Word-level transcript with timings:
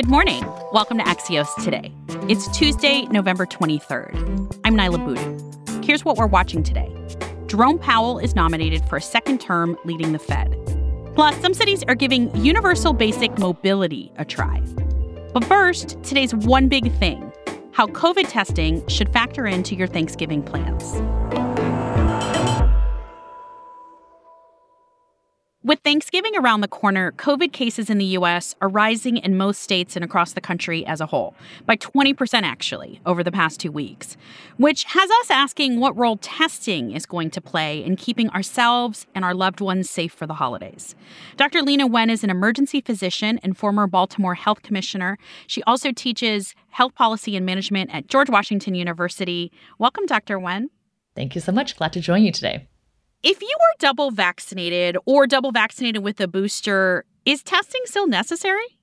Good 0.00 0.08
morning. 0.08 0.42
Welcome 0.72 0.96
to 0.96 1.04
Axios 1.04 1.54
Today. 1.62 1.92
It's 2.26 2.48
Tuesday, 2.56 3.02
November 3.10 3.44
23rd. 3.44 4.58
I'm 4.64 4.74
Niala 4.74 5.04
Boodhoo. 5.04 5.82
Here's 5.82 6.06
what 6.06 6.16
we're 6.16 6.26
watching 6.26 6.62
today 6.62 6.90
Jerome 7.48 7.78
Powell 7.78 8.18
is 8.18 8.34
nominated 8.34 8.82
for 8.88 8.96
a 8.96 9.02
second 9.02 9.42
term 9.42 9.76
leading 9.84 10.12
the 10.12 10.18
Fed. 10.18 10.56
Plus, 11.14 11.36
some 11.42 11.52
cities 11.52 11.84
are 11.86 11.94
giving 11.94 12.34
universal 12.34 12.94
basic 12.94 13.38
mobility 13.38 14.10
a 14.16 14.24
try. 14.24 14.60
But 15.34 15.44
first, 15.44 16.02
today's 16.02 16.34
one 16.34 16.68
big 16.68 16.90
thing 16.94 17.30
how 17.72 17.86
COVID 17.88 18.26
testing 18.30 18.86
should 18.88 19.12
factor 19.12 19.46
into 19.46 19.74
your 19.74 19.86
Thanksgiving 19.86 20.42
plans. 20.42 20.94
With 25.62 25.80
Thanksgiving 25.80 26.34
around 26.38 26.62
the 26.62 26.68
corner, 26.68 27.12
COVID 27.12 27.52
cases 27.52 27.90
in 27.90 27.98
the 27.98 28.06
U.S. 28.16 28.54
are 28.62 28.68
rising 28.70 29.18
in 29.18 29.36
most 29.36 29.60
states 29.60 29.94
and 29.94 30.02
across 30.02 30.32
the 30.32 30.40
country 30.40 30.86
as 30.86 31.02
a 31.02 31.06
whole, 31.06 31.34
by 31.66 31.76
20% 31.76 32.44
actually, 32.44 32.98
over 33.04 33.22
the 33.22 33.30
past 33.30 33.60
two 33.60 33.70
weeks, 33.70 34.16
which 34.56 34.84
has 34.84 35.10
us 35.10 35.30
asking 35.30 35.78
what 35.78 35.94
role 35.98 36.16
testing 36.16 36.92
is 36.92 37.04
going 37.04 37.30
to 37.32 37.42
play 37.42 37.84
in 37.84 37.96
keeping 37.96 38.30
ourselves 38.30 39.06
and 39.14 39.22
our 39.22 39.34
loved 39.34 39.60
ones 39.60 39.90
safe 39.90 40.14
for 40.14 40.26
the 40.26 40.32
holidays. 40.32 40.94
Dr. 41.36 41.60
Leana 41.60 41.90
Wen 41.90 42.08
is 42.08 42.24
an 42.24 42.30
emergency 42.30 42.80
physician 42.80 43.38
and 43.42 43.54
former 43.54 43.86
Baltimore 43.86 44.36
Health 44.36 44.62
Commissioner. 44.62 45.18
She 45.46 45.62
also 45.64 45.92
teaches 45.92 46.54
health 46.70 46.94
policy 46.94 47.36
and 47.36 47.44
management 47.44 47.90
at 47.92 48.06
George 48.06 48.30
Washington 48.30 48.74
University. 48.74 49.52
Welcome, 49.78 50.06
Dr. 50.06 50.38
Wen. 50.38 50.70
Thank 51.14 51.34
you 51.34 51.42
so 51.42 51.52
much. 51.52 51.76
Glad 51.76 51.92
to 51.92 52.00
join 52.00 52.22
you 52.22 52.32
today. 52.32 52.69
If 53.22 53.42
you 53.42 53.54
are 53.60 53.76
double 53.78 54.10
vaccinated 54.10 54.96
or 55.04 55.26
double 55.26 55.52
vaccinated 55.52 56.02
with 56.02 56.18
a 56.22 56.26
booster, 56.26 57.04
is 57.26 57.42
testing 57.42 57.82
still 57.84 58.06
necessary? 58.06 58.79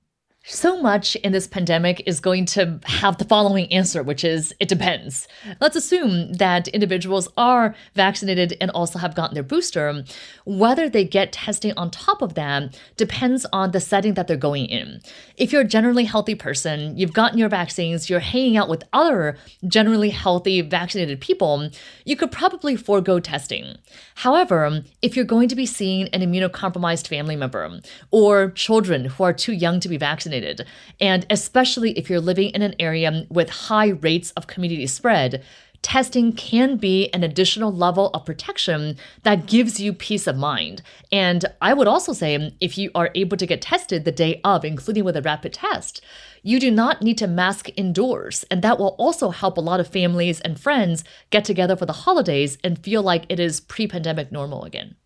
So 0.50 0.80
much 0.80 1.14
in 1.16 1.32
this 1.32 1.46
pandemic 1.46 2.02
is 2.06 2.20
going 2.20 2.46
to 2.46 2.80
have 2.84 3.18
the 3.18 3.26
following 3.26 3.70
answer, 3.70 4.02
which 4.02 4.24
is 4.24 4.54
it 4.58 4.70
depends. 4.70 5.28
Let's 5.60 5.76
assume 5.76 6.32
that 6.32 6.68
individuals 6.68 7.28
are 7.36 7.74
vaccinated 7.94 8.56
and 8.58 8.70
also 8.70 8.98
have 8.98 9.14
gotten 9.14 9.34
their 9.34 9.42
booster. 9.42 10.04
Whether 10.46 10.88
they 10.88 11.04
get 11.04 11.32
testing 11.32 11.74
on 11.76 11.90
top 11.90 12.22
of 12.22 12.32
that 12.34 12.80
depends 12.96 13.44
on 13.52 13.72
the 13.72 13.80
setting 13.80 14.14
that 14.14 14.26
they're 14.26 14.38
going 14.38 14.64
in. 14.64 15.02
If 15.36 15.52
you're 15.52 15.60
a 15.60 15.68
generally 15.68 16.04
healthy 16.04 16.34
person, 16.34 16.96
you've 16.96 17.12
gotten 17.12 17.38
your 17.38 17.50
vaccines, 17.50 18.08
you're 18.08 18.18
hanging 18.18 18.56
out 18.56 18.70
with 18.70 18.84
other 18.94 19.36
generally 19.66 20.08
healthy 20.08 20.62
vaccinated 20.62 21.20
people, 21.20 21.68
you 22.06 22.16
could 22.16 22.32
probably 22.32 22.74
forego 22.74 23.20
testing. 23.20 23.76
However, 24.14 24.82
if 25.02 25.14
you're 25.14 25.26
going 25.26 25.50
to 25.50 25.56
be 25.56 25.66
seeing 25.66 26.08
an 26.08 26.22
immunocompromised 26.22 27.06
family 27.06 27.36
member 27.36 27.80
or 28.10 28.50
children 28.52 29.04
who 29.04 29.24
are 29.24 29.34
too 29.34 29.52
young 29.52 29.78
to 29.80 29.90
be 29.90 29.98
vaccinated, 29.98 30.37
vaccinated. 30.38 30.66
And 31.00 31.26
especially 31.30 31.92
if 31.92 32.08
you're 32.08 32.20
living 32.20 32.50
in 32.50 32.62
an 32.62 32.74
area 32.78 33.26
with 33.30 33.50
high 33.50 33.88
rates 33.88 34.32
of 34.32 34.46
community 34.46 34.86
spread, 34.86 35.42
testing 35.80 36.32
can 36.32 36.76
be 36.76 37.08
an 37.14 37.22
additional 37.22 37.72
level 37.72 38.10
of 38.12 38.24
protection 38.24 38.96
that 39.22 39.46
gives 39.46 39.78
you 39.78 39.92
peace 39.92 40.26
of 40.26 40.36
mind. 40.36 40.82
And 41.12 41.44
I 41.62 41.72
would 41.72 41.86
also 41.86 42.12
say 42.12 42.52
if 42.60 42.76
you 42.76 42.90
are 42.94 43.10
able 43.14 43.36
to 43.36 43.46
get 43.46 43.62
tested 43.62 44.04
the 44.04 44.12
day 44.12 44.40
of, 44.42 44.64
including 44.64 45.04
with 45.04 45.16
a 45.16 45.22
rapid 45.22 45.52
test, 45.52 46.00
you 46.42 46.58
do 46.58 46.70
not 46.70 47.02
need 47.02 47.18
to 47.18 47.26
mask 47.28 47.68
indoors. 47.76 48.44
And 48.50 48.62
that 48.62 48.78
will 48.78 48.96
also 48.98 49.30
help 49.30 49.56
a 49.56 49.60
lot 49.60 49.80
of 49.80 49.86
families 49.86 50.40
and 50.40 50.58
friends 50.58 51.04
get 51.30 51.44
together 51.44 51.76
for 51.76 51.86
the 51.86 51.92
holidays 51.92 52.58
and 52.64 52.82
feel 52.82 53.02
like 53.02 53.24
it 53.28 53.38
is 53.38 53.60
pre 53.60 53.86
pandemic 53.86 54.32
normal 54.32 54.64
again. 54.64 54.96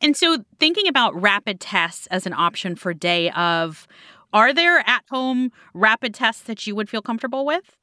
And 0.00 0.16
so, 0.16 0.44
thinking 0.60 0.86
about 0.86 1.20
rapid 1.20 1.60
tests 1.60 2.06
as 2.06 2.24
an 2.24 2.32
option 2.32 2.76
for 2.76 2.94
day 2.94 3.30
of, 3.30 3.88
are 4.32 4.52
there 4.52 4.78
at 4.86 5.04
home 5.10 5.50
rapid 5.74 6.14
tests 6.14 6.42
that 6.42 6.66
you 6.66 6.74
would 6.74 6.88
feel 6.88 7.02
comfortable 7.02 7.44
with? 7.46 7.76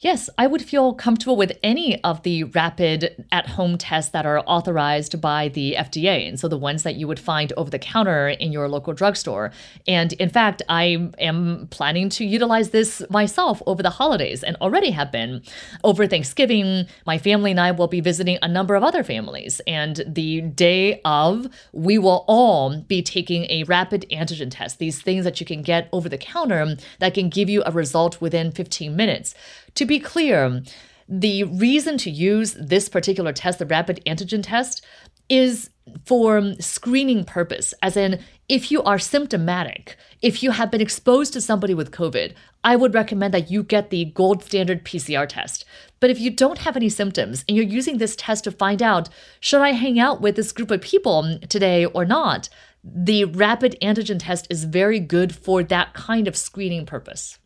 Yes, 0.00 0.30
I 0.38 0.46
would 0.46 0.62
feel 0.62 0.94
comfortable 0.94 1.34
with 1.34 1.58
any 1.60 2.00
of 2.04 2.22
the 2.22 2.44
rapid 2.44 3.26
at 3.32 3.48
home 3.48 3.76
tests 3.76 4.12
that 4.12 4.24
are 4.24 4.44
authorized 4.46 5.20
by 5.20 5.48
the 5.48 5.74
FDA. 5.76 6.28
And 6.28 6.38
so 6.38 6.46
the 6.46 6.56
ones 6.56 6.84
that 6.84 6.94
you 6.94 7.08
would 7.08 7.18
find 7.18 7.52
over 7.56 7.68
the 7.68 7.80
counter 7.80 8.28
in 8.28 8.52
your 8.52 8.68
local 8.68 8.92
drugstore. 8.92 9.50
And 9.88 10.12
in 10.12 10.28
fact, 10.28 10.62
I 10.68 11.10
am 11.18 11.66
planning 11.72 12.10
to 12.10 12.24
utilize 12.24 12.70
this 12.70 13.02
myself 13.10 13.60
over 13.66 13.82
the 13.82 13.90
holidays 13.90 14.44
and 14.44 14.54
already 14.60 14.92
have 14.92 15.10
been. 15.10 15.42
Over 15.82 16.06
Thanksgiving, 16.06 16.86
my 17.04 17.18
family 17.18 17.50
and 17.50 17.58
I 17.58 17.72
will 17.72 17.88
be 17.88 18.00
visiting 18.00 18.38
a 18.40 18.46
number 18.46 18.76
of 18.76 18.84
other 18.84 19.02
families. 19.02 19.60
And 19.66 20.04
the 20.06 20.42
day 20.42 21.00
of, 21.04 21.48
we 21.72 21.98
will 21.98 22.24
all 22.28 22.82
be 22.82 23.02
taking 23.02 23.46
a 23.50 23.64
rapid 23.64 24.06
antigen 24.12 24.52
test, 24.52 24.78
these 24.78 25.02
things 25.02 25.24
that 25.24 25.40
you 25.40 25.46
can 25.46 25.62
get 25.62 25.88
over 25.90 26.08
the 26.08 26.18
counter 26.18 26.76
that 27.00 27.14
can 27.14 27.30
give 27.30 27.48
you 27.48 27.64
a 27.66 27.72
result 27.72 28.20
within 28.20 28.52
15 28.52 28.94
minutes. 28.94 29.34
To 29.74 29.87
be 29.88 29.98
clear, 29.98 30.62
the 31.08 31.44
reason 31.44 31.98
to 31.98 32.10
use 32.10 32.54
this 32.60 32.88
particular 32.88 33.32
test, 33.32 33.58
the 33.58 33.66
rapid 33.66 34.00
antigen 34.06 34.42
test, 34.42 34.84
is 35.28 35.70
for 36.04 36.54
screening 36.60 37.24
purpose, 37.24 37.74
as 37.82 37.96
in 37.96 38.20
if 38.48 38.70
you 38.70 38.82
are 38.82 38.98
symptomatic, 38.98 39.96
if 40.22 40.42
you 40.42 40.50
have 40.52 40.70
been 40.70 40.80
exposed 40.80 41.32
to 41.32 41.40
somebody 41.40 41.74
with 41.74 41.90
COVID, 41.90 42.34
I 42.64 42.76
would 42.76 42.94
recommend 42.94 43.34
that 43.34 43.50
you 43.50 43.62
get 43.62 43.90
the 43.90 44.06
gold 44.06 44.42
standard 44.42 44.84
PCR 44.84 45.28
test. 45.28 45.64
But 46.00 46.10
if 46.10 46.18
you 46.18 46.30
don't 46.30 46.58
have 46.58 46.76
any 46.76 46.88
symptoms 46.88 47.44
and 47.46 47.56
you're 47.56 47.66
using 47.66 47.98
this 47.98 48.16
test 48.16 48.44
to 48.44 48.50
find 48.50 48.82
out, 48.82 49.08
should 49.40 49.60
I 49.60 49.72
hang 49.72 49.98
out 49.98 50.20
with 50.20 50.36
this 50.36 50.52
group 50.52 50.70
of 50.70 50.80
people 50.80 51.38
today 51.48 51.84
or 51.84 52.04
not? 52.04 52.48
The 52.84 53.24
rapid 53.24 53.76
antigen 53.82 54.18
test 54.20 54.46
is 54.50 54.64
very 54.64 55.00
good 55.00 55.34
for 55.34 55.62
that 55.64 55.94
kind 55.94 56.28
of 56.28 56.36
screening 56.36 56.86
purpose. 56.86 57.38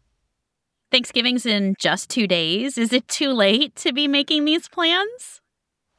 Thanksgiving's 0.93 1.47
in 1.47 1.75
just 1.79 2.11
two 2.11 2.27
days. 2.27 2.77
Is 2.77 2.93
it 2.93 3.09
too 3.09 3.33
late 3.33 3.75
to 3.77 3.95
be 3.95 4.07
making 4.07 4.45
these 4.45 4.69
plans? 4.69 5.41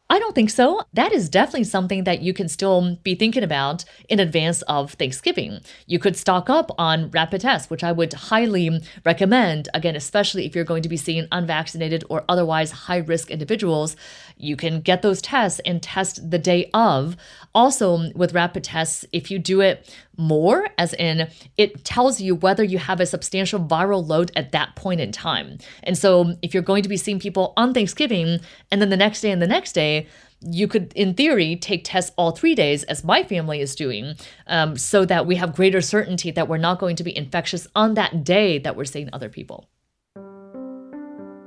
I 0.08 0.20
don't 0.20 0.36
think 0.36 0.52
so. 0.52 0.81
That 0.94 1.12
is 1.12 1.30
definitely 1.30 1.64
something 1.64 2.04
that 2.04 2.22
you 2.22 2.34
can 2.34 2.48
still 2.48 2.98
be 3.02 3.16
thinking 3.16 3.42
about 3.42 3.84
in 4.08 4.20
advance 4.20 4.62
of 4.64 4.92
Thanksgiving. 4.92 5.62
You 5.88 5.98
could 5.98 6.16
stock 6.16 6.52
up 6.52 6.70
on 6.78 7.09
rapid 7.09 7.42
tests, 7.42 7.72
which 7.72 7.84
I 7.84 7.92
would 7.92 8.14
highly 8.14 8.81
recommend. 9.04 9.70
Again, 9.74 9.96
especially 9.96 10.46
if 10.46 10.54
you're 10.54 10.66
going 10.66 10.84
to 10.84 10.90
be 10.90 10.98
seeing 10.98 11.28
unvaccinated 11.31 12.04
or 12.10 12.25
otherwise 12.30 12.72
high 12.72 12.98
risk 12.98 13.31
individuals, 13.31 13.96
you 14.38 14.56
can 14.56 14.81
get 14.81 15.02
those 15.02 15.24
tests 15.24 15.60
and 15.66 15.81
test 15.81 16.30
the 16.30 16.38
day 16.38 16.70
of. 16.75 17.18
Also, 17.56 18.12
with 18.14 18.34
rapid 18.34 18.64
tests, 18.64 19.06
if 19.12 19.31
you 19.31 19.40
do 19.40 19.62
it 19.62 19.92
more, 20.18 20.68
as 20.78 20.94
in 20.94 21.28
it 21.57 21.84
tells 21.84 22.22
you 22.22 22.35
whether 22.35 22.63
you 22.63 22.78
have 22.78 23.00
a 23.00 23.06
substantial 23.06 23.59
viral 23.59 24.07
load 24.07 24.31
at 24.35 24.51
that 24.51 24.75
point 24.75 25.01
in 25.01 25.12
time. 25.12 25.57
And 25.84 25.97
so, 25.97 26.35
if 26.41 26.53
you're 26.53 26.63
going 26.63 26.84
to 26.84 26.90
be 26.90 26.97
seeing 26.97 27.19
people 27.19 27.53
on 27.57 27.74
Thanksgiving 27.74 28.40
and 28.72 28.81
then 28.81 28.90
the 28.90 28.97
next 28.97 29.22
day 29.22 29.31
and 29.31 29.41
the 29.41 29.47
next 29.47 29.74
day, 29.74 30.07
you 30.46 30.68
could, 30.68 30.91
in 30.94 31.13
theory, 31.13 31.56
take 31.56 31.84
tests 31.85 32.12
all 32.18 32.31
three 32.31 32.56
days, 32.56 32.84
as 32.84 33.03
my 33.03 33.24
family 33.24 33.62
is 33.62 33.75
doing, 33.75 34.16
um, 34.47 34.78
so 34.78 35.06
that 35.06 35.25
we 35.25 35.35
have 35.35 35.56
greater 35.56 35.81
certainty 35.81 36.31
that 36.31 36.47
we're 36.47 36.57
not 36.57 36.80
going 36.80 36.95
to 36.97 37.03
be 37.03 37.16
infectious 37.16 37.68
on 37.75 37.94
that 37.94 38.24
day 38.24 38.59
that 38.59 38.75
we're 38.75 38.85
seeing 38.85 39.09
other 39.13 39.30
people. 39.30 39.69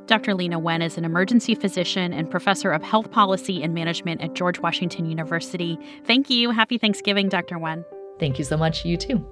Dr. 0.06 0.34
Leana 0.34 0.60
Wen 0.60 0.82
is 0.82 0.96
an 0.96 1.04
emergency 1.04 1.54
physician 1.54 2.12
and 2.12 2.30
professor 2.30 2.70
of 2.70 2.82
health 2.82 3.10
policy 3.10 3.62
and 3.62 3.74
management 3.74 4.22
at 4.22 4.34
George 4.34 4.60
Washington 4.60 5.06
University. 5.06 5.76
Thank 6.04 6.30
you. 6.30 6.50
Happy 6.50 6.78
Thanksgiving, 6.78 7.28
Dr. 7.28 7.58
Wen. 7.58 7.84
Thank 8.18 8.38
you 8.38 8.44
so 8.44 8.56
much. 8.56 8.84
You 8.84 8.96
too. 8.96 9.24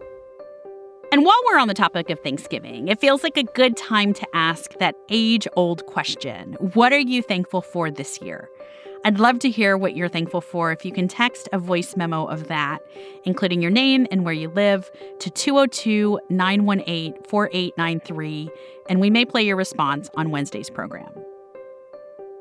And 1.13 1.25
while 1.25 1.41
we're 1.47 1.61
on 1.61 1.69
the 1.69 1.75
topic 1.75 2.11
of 2.11 2.19
Thanksgiving, 2.21 2.89
it 2.89 3.01
feels 3.01 3.23
like 3.23 3.37
a 3.37 3.45
good 3.45 3.77
time 3.77 4.13
to 4.15 4.27
ask 4.35 4.77
that 4.79 4.97
age 5.11 5.47
old 5.55 5.87
question 5.87 6.55
What 6.75 6.93
are 6.93 6.99
you 6.99 7.23
thankful 7.23 7.63
for 7.63 7.91
this 7.91 8.21
year? 8.21 8.49
I'd 9.07 9.21
love 9.21 9.39
to 9.41 9.51
hear 9.51 9.77
what 9.77 9.95
you're 9.95 10.09
thankful 10.09 10.41
for 10.41 10.73
if 10.73 10.85
you 10.85 10.91
can 10.91 11.09
text 11.09 11.47
a 11.53 11.59
voice 11.59 11.95
memo 11.95 12.25
of 12.25 12.49
that, 12.49 12.81
including 13.25 13.61
your 13.61 13.71
name 13.71 14.07
and 14.11 14.25
where 14.25 14.33
you 14.33 14.49
live, 14.49 14.91
to 15.21 15.31
202 15.31 16.19
918 16.31 17.23
4893, 17.29 18.51
and 18.89 19.01
we 19.01 19.11
may 19.11 19.27
play 19.27 19.43
your 19.43 19.57
response 19.57 20.09
on 20.17 20.31
Wednesday's 20.31 20.71
program. 20.71 21.13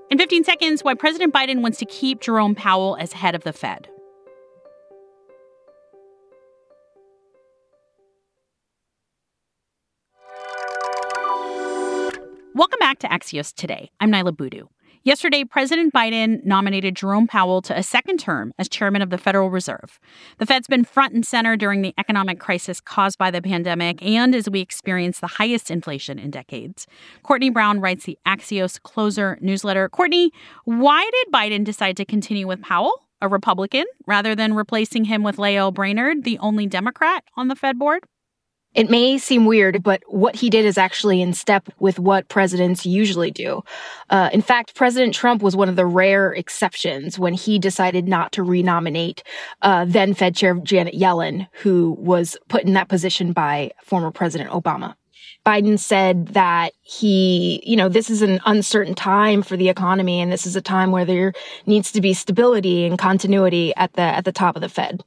In 0.09 0.17
15 0.17 0.45
seconds, 0.45 0.83
why 0.83 0.93
President 0.93 1.33
Biden 1.33 1.61
wants 1.61 1.79
to 1.79 1.85
keep 1.85 2.21
Jerome 2.21 2.55
Powell 2.55 2.95
as 2.97 3.13
head 3.13 3.35
of 3.35 3.43
the 3.43 3.51
Fed. 3.51 3.89
Welcome 12.55 12.77
back 12.77 12.99
to 12.99 13.07
Axios 13.07 13.51
Today. 13.51 13.89
I'm 13.99 14.11
Niala 14.11 14.37
Boodhoo. 14.37 14.67
Yesterday, 15.01 15.43
President 15.43 15.91
Biden 15.91 16.45
nominated 16.45 16.95
Jerome 16.95 17.25
Powell 17.25 17.63
to 17.63 17.75
a 17.75 17.81
second 17.81 18.19
term 18.19 18.53
as 18.59 18.69
chairman 18.69 19.01
of 19.01 19.09
the 19.09 19.17
Federal 19.17 19.49
Reserve. 19.49 19.99
The 20.37 20.45
Fed's 20.45 20.67
been 20.67 20.83
front 20.83 21.15
and 21.15 21.25
center 21.25 21.57
during 21.57 21.81
the 21.81 21.95
economic 21.97 22.39
crisis 22.39 22.79
caused 22.79 23.17
by 23.17 23.31
the 23.31 23.41
pandemic 23.41 24.03
and 24.03 24.35
as 24.35 24.47
we 24.51 24.61
experience 24.61 25.19
the 25.19 25.25
highest 25.25 25.71
inflation 25.71 26.19
in 26.19 26.29
decades. 26.29 26.85
Courtenay 27.23 27.49
Brown 27.49 27.81
writes 27.81 28.05
the 28.05 28.19
Axios 28.27 28.79
Closer 28.83 29.39
newsletter. 29.41 29.89
Courtenay, 29.89 30.29
why 30.65 31.09
did 31.11 31.33
Biden 31.33 31.63
decide 31.63 31.97
to 31.97 32.05
continue 32.05 32.45
with 32.45 32.61
Powell, 32.61 32.93
a 33.19 33.27
Republican, 33.27 33.85
rather 34.05 34.35
than 34.35 34.53
replacing 34.53 35.05
him 35.05 35.23
with 35.23 35.39
Lael 35.39 35.71
Brainard, 35.71 36.23
the 36.23 36.37
only 36.37 36.67
Democrat 36.67 37.23
on 37.35 37.47
the 37.47 37.55
Fed 37.55 37.79
board? 37.79 38.03
It 38.75 38.89
may 38.89 39.17
seem 39.19 39.45
weird, 39.45 39.83
but 39.83 40.01
what 40.07 40.35
he 40.35 40.49
did 40.49 40.65
is 40.65 40.77
actually 40.77 41.21
in 41.21 41.33
step 41.33 41.69
with 41.79 41.99
what 41.99 42.27
presidents 42.27 42.85
usually 42.85 43.29
do. 43.29 43.63
Uh, 44.09 44.29
in 44.33 44.41
fact, 44.41 44.73
President 44.73 45.13
Trump 45.13 45.43
was 45.43 45.55
one 45.55 45.69
of 45.69 45.75
the 45.75 45.85
rare 45.85 46.31
exceptions 46.31 47.19
when 47.19 47.35
he 47.35 47.59
decided 47.59 48.07
not 48.07 48.31
to 48.31 48.43
renominate 48.43 49.23
uh, 49.61 49.85
then 49.85 50.13
Fed 50.13 50.35
Chair 50.35 50.55
Janet 50.55 50.95
Yellen, 50.95 51.47
who 51.51 51.95
was 51.99 52.35
put 52.47 52.63
in 52.63 52.73
that 52.73 52.89
position 52.89 53.31
by 53.31 53.71
former 53.83 54.09
President 54.09 54.49
Obama. 54.49 54.95
Biden 55.45 55.77
said 55.77 56.29
that 56.29 56.73
he, 56.81 57.61
you 57.65 57.75
know, 57.75 57.89
this 57.89 58.09
is 58.09 58.21
an 58.21 58.39
uncertain 58.45 58.95
time 58.95 59.41
for 59.41 59.57
the 59.57 59.69
economy 59.69 60.21
and 60.21 60.31
this 60.31 60.45
is 60.45 60.55
a 60.55 60.61
time 60.61 60.91
where 60.91 61.05
there 61.05 61.33
needs 61.65 61.91
to 61.91 62.01
be 62.01 62.13
stability 62.13 62.85
and 62.85 62.97
continuity 62.97 63.75
at 63.75 63.91
the 63.93 64.01
at 64.01 64.23
the 64.23 64.31
top 64.31 64.55
of 64.55 64.61
the 64.61 64.69
Fed. 64.69 65.03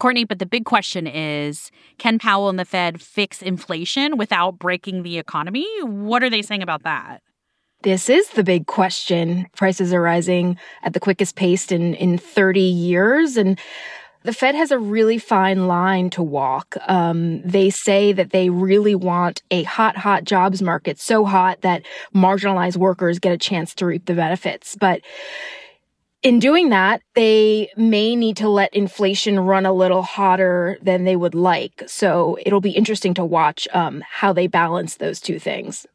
Courtenay, 0.00 0.24
but 0.24 0.40
the 0.40 0.46
big 0.46 0.64
question 0.64 1.06
is 1.06 1.70
can 1.98 2.18
Powell 2.18 2.48
and 2.48 2.58
the 2.58 2.64
Fed 2.64 3.00
fix 3.00 3.42
inflation 3.42 4.16
without 4.16 4.58
breaking 4.58 5.04
the 5.04 5.18
economy? 5.18 5.66
What 5.82 6.24
are 6.24 6.30
they 6.30 6.42
saying 6.42 6.62
about 6.62 6.82
that? 6.82 7.22
This 7.82 8.10
is 8.10 8.28
the 8.30 8.42
big 8.42 8.66
question. 8.66 9.46
Prices 9.56 9.92
are 9.92 10.02
rising 10.02 10.58
at 10.82 10.92
the 10.92 11.00
quickest 11.00 11.36
pace 11.36 11.70
in, 11.70 11.94
in 11.94 12.18
30 12.18 12.60
years. 12.60 13.36
And 13.36 13.58
the 14.22 14.34
Fed 14.34 14.54
has 14.54 14.70
a 14.70 14.78
really 14.78 15.16
fine 15.16 15.66
line 15.66 16.10
to 16.10 16.22
walk. 16.22 16.76
Um, 16.88 17.40
they 17.42 17.70
say 17.70 18.12
that 18.12 18.30
they 18.30 18.50
really 18.50 18.94
want 18.94 19.42
a 19.50 19.62
hot, 19.62 19.96
hot 19.96 20.24
jobs 20.24 20.60
market, 20.60 20.98
so 20.98 21.24
hot 21.24 21.62
that 21.62 21.82
marginalized 22.14 22.76
workers 22.76 23.18
get 23.18 23.32
a 23.32 23.38
chance 23.38 23.74
to 23.76 23.86
reap 23.86 24.04
the 24.04 24.14
benefits. 24.14 24.76
But 24.78 25.00
in 26.22 26.38
doing 26.38 26.68
that, 26.68 27.02
they 27.14 27.70
may 27.76 28.14
need 28.14 28.36
to 28.38 28.48
let 28.48 28.74
inflation 28.74 29.40
run 29.40 29.64
a 29.64 29.72
little 29.72 30.02
hotter 30.02 30.78
than 30.82 31.04
they 31.04 31.16
would 31.16 31.34
like. 31.34 31.82
So 31.86 32.36
it'll 32.44 32.60
be 32.60 32.72
interesting 32.72 33.14
to 33.14 33.24
watch 33.24 33.66
um, 33.72 34.02
how 34.08 34.32
they 34.32 34.46
balance 34.46 34.96
those 34.96 35.20
two 35.20 35.38
things. 35.38 35.86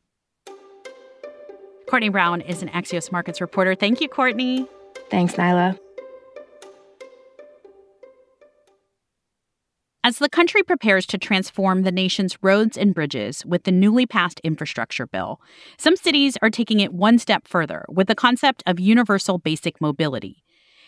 Courtenay 1.88 2.10
Brown 2.10 2.42
is 2.42 2.64
an 2.64 2.70
Axios 2.70 3.12
Markets 3.12 3.40
reporter. 3.40 3.76
Thank 3.76 4.02
you, 4.02 4.10
Courtenay. 4.10 4.66
Thanks, 5.12 5.34
Niala. 5.34 5.78
As 10.06 10.20
the 10.20 10.30
country 10.30 10.62
prepares 10.62 11.08
to 11.08 11.18
transform 11.18 11.82
the 11.82 11.92
nation's 11.92 12.38
roads 12.44 12.78
and 12.78 12.94
bridges 12.94 13.44
with 13.44 13.64
the 13.64 13.72
newly 13.72 14.06
passed 14.06 14.40
infrastructure 14.44 15.08
bill, 15.08 15.42
some 15.80 15.96
cities 15.96 16.38
are 16.44 16.52
taking 16.52 16.80
it 16.80 16.94
one 16.94 17.18
step 17.18 17.48
further 17.48 17.84
with 17.90 18.06
the 18.06 18.14
concept 18.14 18.62
of 18.68 18.80
universal 18.80 19.40
basic 19.40 19.82
mobility. 19.82 20.45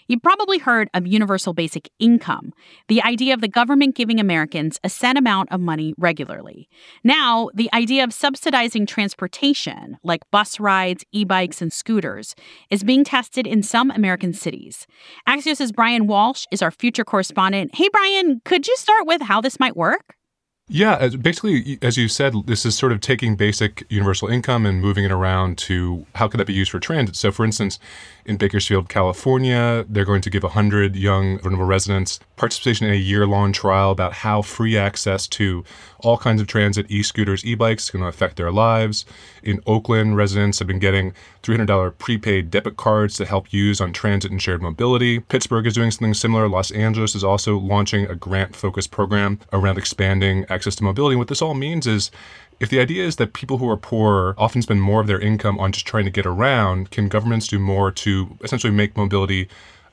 You've 0.10 0.24
probably 0.24 0.58
heard 0.58 0.90
of 0.94 1.06
universal 1.06 1.54
basic 1.54 1.90
income, 2.00 2.54
the 2.88 3.02
idea 3.04 3.34
of 3.34 3.42
the 3.42 3.50
government 3.50 3.94
giving 3.94 4.22
Americans 4.22 4.80
a 4.82 4.90
set 4.90 5.18
amount 5.18 5.52
of 5.52 5.60
money 5.60 5.94
regularly. 5.98 6.70
Now, 7.04 7.50
the 7.54 7.70
idea 7.74 8.06
of 8.06 8.14
subsidizing 8.14 8.86
transportation, 8.86 9.98
like 10.04 10.22
bus 10.32 10.62
rides, 10.62 11.04
e 11.12 11.26
bikes, 11.26 11.62
and 11.62 11.74
scooters, 11.74 12.36
is 12.70 12.86
being 12.86 13.04
tested 13.04 13.46
in 13.46 13.64
some 13.64 13.92
American 13.92 14.32
cities. 14.32 14.88
Axios' 15.28 15.74
Bryan 15.74 16.08
Walsh 16.08 16.46
is 16.52 16.62
our 16.62 16.72
future 16.72 17.04
correspondent. 17.04 17.76
Hey, 17.76 17.90
Bryan, 17.90 18.42
could 18.46 18.66
you 18.66 18.78
start 18.78 19.06
with 19.06 19.24
how 19.24 19.42
this 19.42 19.60
might 19.60 19.76
work? 19.76 20.16
Yeah, 20.70 21.08
basically, 21.08 21.80
as 21.82 21.96
you 21.96 22.10
said, 22.10 22.34
this 22.46 22.66
is 22.66 22.78
sort 22.78 22.92
of 22.92 23.00
taking 23.00 23.38
basic 23.38 23.86
universal 23.90 24.28
income 24.28 24.66
and 24.66 24.82
moving 24.82 25.06
it 25.06 25.14
around 25.14 25.58
to 25.60 26.06
how 26.16 26.28
could 26.28 26.42
that 26.42 26.48
be 26.48 26.54
used 26.54 26.72
for 26.72 26.80
transit. 26.80 27.16
So, 27.16 27.32
for 27.32 27.46
instance, 27.46 27.80
in 28.26 28.36
Bakersfield, 28.36 28.90
California, 28.90 29.86
they're 29.88 30.04
going 30.04 30.22
to 30.22 30.30
give 30.30 30.44
100 30.44 30.98
young 30.98 31.40
vulnerable 31.40 31.66
residents 31.66 32.20
participation 32.36 32.86
in 32.86 32.92
a 32.92 32.98
year 32.98 33.26
long 33.26 33.54
trial 33.54 33.92
about 33.92 34.12
how 34.12 34.42
free 34.42 34.78
access 34.78 35.26
to 35.28 35.64
all 36.02 36.18
kinds 36.18 36.42
of 36.42 36.48
transit, 36.48 36.86
e 36.90 37.02
scooters, 37.02 37.46
e 37.46 37.56
bikes, 37.56 37.88
to 37.88 38.04
affect 38.06 38.36
their 38.36 38.52
lives. 38.52 39.06
In 39.42 39.62
Oakland, 39.66 40.18
residents 40.18 40.60
have 40.60 40.68
been 40.68 40.80
getting 40.80 41.14
$300 41.44 41.98
prepaid 41.98 42.52
debit 42.52 42.76
cards 42.76 43.16
to 43.16 43.26
help 43.26 43.54
use 43.54 43.80
on 43.80 43.94
transit 43.94 44.30
and 44.30 44.42
shared 44.42 44.62
mobility. 44.62 45.22
Pittsburgh 45.22 45.66
is 45.66 45.74
doing 45.74 45.92
something 45.92 46.14
similar. 46.14 46.50
Los 46.50 46.72
Angeles 46.72 47.16
is 47.16 47.24
also 47.24 47.58
launching 47.58 48.06
a 48.06 48.16
grant 48.16 48.56
focused 48.56 48.92
program 48.92 49.40
around 49.54 49.78
expanding 49.78 50.46
access 50.58 50.76
to 50.76 50.84
mobility. 50.84 51.14
And 51.14 51.20
What 51.20 51.28
this 51.28 51.42
all 51.42 51.54
means 51.54 51.86
is 51.86 52.10
if 52.60 52.70
the 52.70 52.80
idea 52.80 53.06
is 53.06 53.18
that 53.18 53.34
people 53.34 53.60
who 53.60 53.70
are 53.70 53.78
poor 53.78 54.34
often 54.38 54.64
spend 54.64 54.82
more 54.82 55.00
of 55.00 55.08
their 55.08 55.20
income 55.20 55.60
on 55.60 55.72
just 55.72 55.86
trying 55.86 56.06
to 56.06 56.12
get 56.12 56.26
around, 56.26 56.90
can 56.90 57.08
governments 57.08 57.48
do 57.48 57.60
more 57.60 57.92
to 57.92 58.38
essentially 58.44 58.74
make 58.74 58.98
mobility 58.98 59.48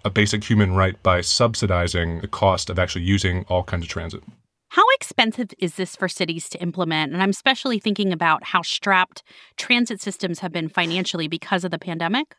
a 0.04 0.10
basic 0.10 0.42
human 0.44 0.74
right 0.74 1.02
by 1.02 1.20
subsidizing 1.20 2.20
the 2.20 2.28
cost 2.28 2.70
of 2.70 2.78
actually 2.78 3.04
using 3.04 3.44
all 3.48 3.62
kinds 3.62 3.84
of 3.84 3.90
transit? 3.90 4.22
How 4.70 4.84
expensive 4.94 5.50
is 5.58 5.74
this 5.74 5.94
for 5.94 6.08
cities 6.08 6.48
to 6.48 6.58
implement? 6.60 7.12
And 7.12 7.22
I'm 7.22 7.30
especially 7.30 7.78
thinking 7.78 8.12
about 8.12 8.44
how 8.44 8.62
strapped 8.62 9.22
transit 9.56 10.00
systems 10.00 10.40
have 10.40 10.52
been 10.52 10.68
financially 10.68 11.28
because 11.28 11.64
of 11.64 11.70
the 11.70 11.78
pandemic. 11.78 12.34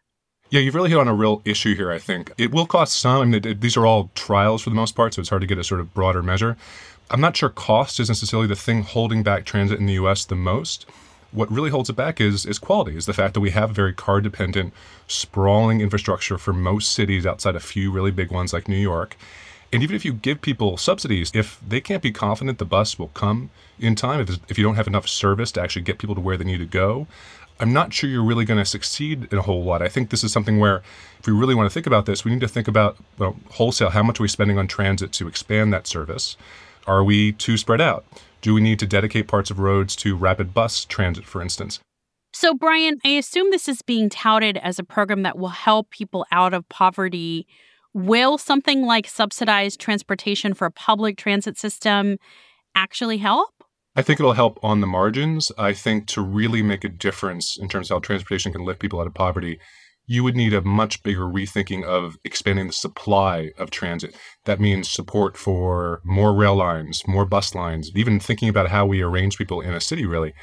Yeah, 0.50 0.60
you've 0.60 0.76
really 0.76 0.90
hit 0.90 1.00
on 1.00 1.08
a 1.08 1.14
real 1.14 1.42
issue 1.46 1.76
here, 1.76 1.92
I 1.92 1.98
think. 1.98 2.32
It 2.38 2.52
will 2.52 2.68
cost 2.68 2.98
some. 2.98 3.22
I 3.22 3.26
mean, 3.26 3.46
it, 3.46 3.62
these 3.62 3.78
are 3.78 3.86
all 3.86 4.12
trials 4.16 4.62
for 4.62 4.70
the 4.70 4.76
most 4.76 4.96
part, 4.96 5.14
so 5.14 5.22
it's 5.22 5.30
hard 5.30 5.42
to 5.42 5.48
get 5.48 5.58
a 5.58 5.64
sort 5.64 5.82
of 5.82 5.94
broader 5.94 6.22
measure. 6.22 6.56
I'm 7.12 7.22
not 7.22 7.38
sure 7.38 7.50
cost 7.50 8.00
is 8.00 8.10
necessarily 8.10 8.48
the 8.48 8.56
thing 8.56 8.82
holding 8.82 9.22
back 9.22 9.46
transit 9.46 9.80
in 9.80 9.86
the 9.86 9.94
US 9.94 10.26
the 10.26 10.36
most. 10.36 10.86
What 11.32 11.52
really 11.52 11.70
holds 11.70 11.90
it 11.90 11.96
back 11.96 12.20
is 12.20 12.46
is 12.46 12.58
quality, 12.58 12.98
is 12.98 13.06
the 13.06 13.14
fact 13.14 13.34
that 13.34 13.42
we 13.42 13.52
have 13.52 13.72
very 13.72 13.94
car 13.94 14.22
dependent, 14.22 14.74
sprawling 15.08 15.82
infrastructure 15.82 16.38
for 16.38 16.54
most 16.54 16.94
cities 16.94 17.26
outside 17.26 17.56
a 17.56 17.60
few 17.60 17.92
really 17.92 18.12
big 18.12 18.32
ones 18.32 18.54
like 18.54 18.68
New 18.68 18.78
York. 18.78 19.16
And 19.72 19.84
even 19.84 19.96
if 19.96 20.06
you 20.06 20.14
give 20.14 20.42
people 20.42 20.78
subsidies, 20.78 21.32
if 21.34 21.60
they 21.68 21.82
can't 21.82 22.02
be 22.02 22.12
confident 22.12 22.58
the 22.58 22.66
bus 22.66 22.98
will 22.98 23.10
come 23.10 23.50
in 23.78 23.96
time, 23.96 24.22
if, 24.22 24.40
if 24.50 24.58
you 24.58 24.64
don't 24.64 24.76
have 24.76 24.88
enough 24.88 25.08
service 25.08 25.52
to 25.54 25.62
actually 25.62 25.82
get 25.82 25.98
people 25.98 26.16
to 26.16 26.22
where 26.22 26.38
they 26.38 26.46
need 26.46 26.60
to 26.60 26.66
go, 26.66 27.08
I'm 27.60 27.72
not 27.72 27.94
sure 27.94 28.10
you're 28.10 28.24
really 28.24 28.46
going 28.46 28.60
to 28.60 28.66
succeed 28.66 29.28
in 29.32 29.38
a 29.38 29.42
whole 29.42 29.64
lot. 29.64 29.82
I 29.82 29.90
think 29.90 30.10
this 30.10 30.24
is 30.24 30.32
something 30.32 30.60
where, 30.60 30.82
if 31.20 31.28
we 31.28 31.34
really 31.34 31.56
want 31.56 31.70
to 31.70 31.74
think 31.74 31.88
about 31.88 32.06
this, 32.06 32.26
we 32.26 32.32
need 32.32 32.42
to 32.42 32.48
think 32.48 32.68
about 32.68 32.98
well, 33.18 33.38
wholesale 33.52 33.92
how 33.92 34.04
much 34.04 34.20
are 34.20 34.24
we 34.24 34.28
spending 34.28 34.58
on 34.58 34.68
transit 34.68 35.12
to 35.14 35.28
expand 35.28 35.72
that 35.74 35.88
service? 35.88 36.36
Are 36.88 37.04
we 37.04 37.32
too 37.34 37.58
spread 37.58 37.82
out? 37.82 38.06
Do 38.42 38.54
we 38.54 38.62
need 38.62 38.80
to 38.80 38.86
dedicate 38.86 39.28
parts 39.28 39.50
of 39.50 39.60
roads 39.60 39.96
to 39.98 40.16
rapid 40.16 40.54
bus 40.54 40.86
transit, 40.86 41.26
for 41.26 41.42
instance? 41.42 41.80
So, 42.34 42.54
Bryan, 42.54 43.00
I 43.06 43.10
assume 43.10 43.50
this 43.50 43.68
is 43.68 43.82
being 43.82 44.10
touted 44.10 44.58
as 44.58 44.78
a 44.78 44.84
program 44.84 45.24
that 45.24 45.38
will 45.38 45.48
help 45.48 45.90
people 45.90 46.26
out 46.32 46.54
of 46.54 46.68
poverty. 46.70 47.48
Will 47.94 48.38
something 48.38 48.86
like 48.86 49.08
subsidized 49.08 49.80
transportation 49.80 50.54
for 50.54 50.66
a 50.66 50.72
public 50.72 51.18
transit 51.18 51.58
system 51.58 52.18
actually 52.76 53.18
help? 53.18 53.52
I 53.96 54.02
think 54.02 54.20
it'll 54.20 54.34
help 54.34 54.60
on 54.62 54.82
the 54.82 54.88
margins. 54.88 55.52
I 55.58 55.72
think 55.72 56.08
to 56.08 56.22
really 56.22 56.62
make 56.62 56.84
a 56.84 56.90
difference 56.90 57.58
in 57.58 57.70
terms 57.70 57.90
of 57.90 57.96
how 57.96 58.00
transportation 58.00 58.52
can 58.52 58.66
lift 58.66 58.82
people 58.82 59.00
out 59.00 59.08
of 59.08 59.14
poverty, 59.14 59.58
you 60.08 60.24
would 60.24 60.36
need 60.36 60.54
a 60.54 60.62
much 60.62 61.02
bigger 61.04 61.24
rethinking 61.24 61.84
of 61.84 62.18
expanding 62.24 62.68
the 62.68 62.74
supply 62.74 63.52
of 63.58 63.72
transit. 63.72 64.16
That 64.46 64.60
means 64.60 64.90
support 64.90 65.38
for 65.38 66.02
more 66.04 66.34
rail 66.34 66.56
lines, 66.56 67.08
more 67.08 67.26
bus 67.26 67.56
lines, 67.56 67.92
even 67.96 68.20
thinking 68.20 68.50
about 68.50 68.70
how 68.70 68.86
we 68.86 69.02
arrange 69.02 69.38
people 69.38 69.62
in 69.62 69.74
a 69.74 69.82
city, 69.82 70.06
really. 70.06 70.34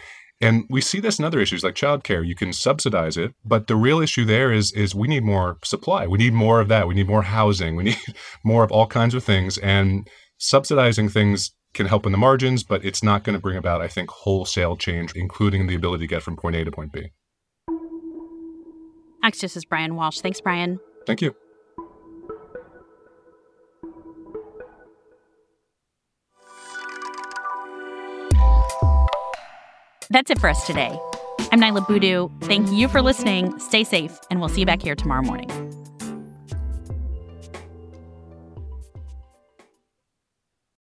And 0.40 0.64
we 0.68 0.80
see 0.80 0.98
this 0.98 1.20
in 1.20 1.24
other 1.24 1.38
issues 1.38 1.62
like 1.62 1.76
childcare. 1.76 2.26
You 2.26 2.34
can 2.34 2.52
subsidize 2.52 3.16
it, 3.16 3.32
but 3.44 3.68
the 3.68 3.76
real 3.76 4.00
issue 4.00 4.24
there 4.24 4.50
is 4.50 4.72
is 4.72 4.92
we 4.92 5.06
need 5.06 5.22
more 5.22 5.58
supply. 5.62 6.08
We 6.08 6.18
need 6.18 6.32
more 6.32 6.60
of 6.60 6.66
that. 6.66 6.88
We 6.88 6.94
need 6.94 7.06
more 7.06 7.22
housing. 7.22 7.76
We 7.76 7.82
need 7.84 7.98
more 8.42 8.64
of 8.64 8.72
all 8.72 8.88
kinds 8.88 9.14
of 9.14 9.22
things. 9.22 9.56
And 9.58 10.08
subsidizing 10.38 11.10
things 11.10 11.52
can 11.74 11.86
help 11.86 12.06
in 12.06 12.12
the 12.12 12.18
margins, 12.18 12.64
but 12.64 12.84
it's 12.84 13.04
not 13.04 13.22
going 13.22 13.34
to 13.34 13.40
bring 13.40 13.56
about, 13.56 13.80
I 13.80 13.88
think, 13.88 14.10
wholesale 14.10 14.76
change, 14.76 15.12
including 15.14 15.68
the 15.68 15.76
ability 15.76 16.04
to 16.04 16.14
get 16.14 16.22
from 16.24 16.36
point 16.36 16.56
A 16.56 16.64
to 16.64 16.72
point 16.72 16.92
B. 16.92 17.12
Axios' 19.24 19.68
Bryan 19.68 19.94
Walsh. 19.96 20.20
Thanks, 20.20 20.40
Bryan. 20.40 20.78
Thank 21.06 21.22
you. 21.22 21.34
That's 30.10 30.30
it 30.30 30.38
for 30.38 30.50
us 30.50 30.66
today. 30.66 30.98
I'm 31.52 31.60
Niala 31.60 31.86
Boodhoo. 31.86 32.28
Thank 32.42 32.70
you 32.70 32.86
for 32.86 33.00
listening. 33.00 33.58
Stay 33.58 33.82
safe, 33.82 34.18
and 34.30 34.40
we'll 34.40 34.50
see 34.50 34.60
you 34.60 34.66
back 34.66 34.82
here 34.82 34.94
tomorrow 34.94 35.22
morning. 35.22 35.48